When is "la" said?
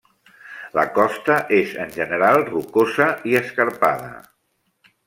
0.77-0.85